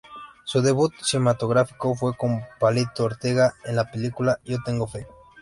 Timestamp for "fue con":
1.93-2.41